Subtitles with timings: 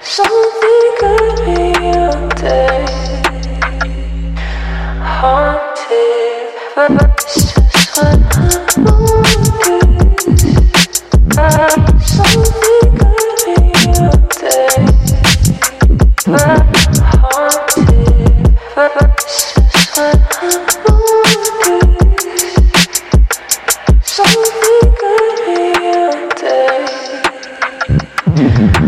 [0.00, 1.61] Something got me
[28.42, 28.72] Mm-hmm.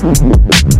[0.00, 0.77] Mm-hmm.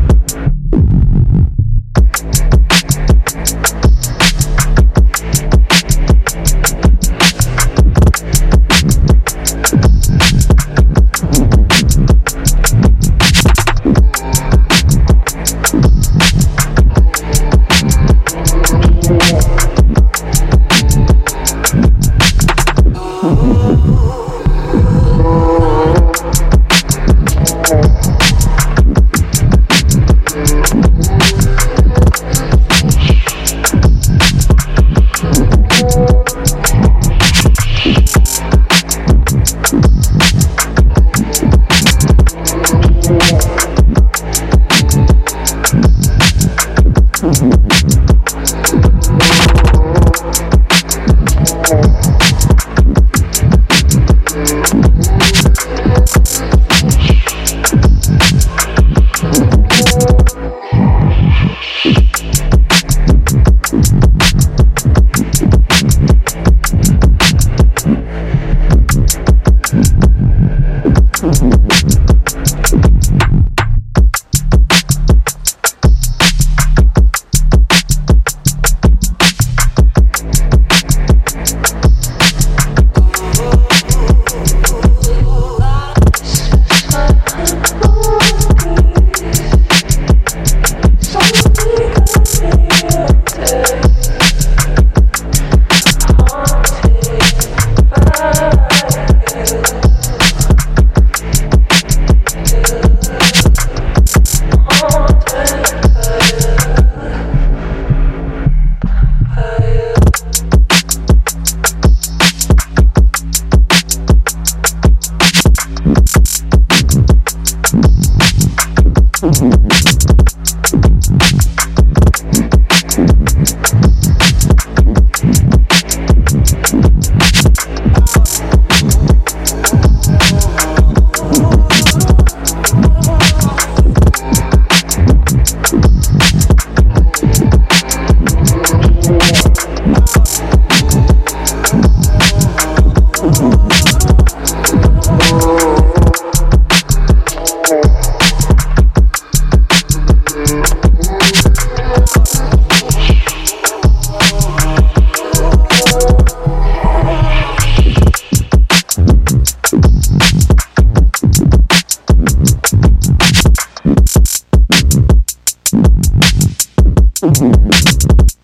[167.21, 168.38] Mm-hmm.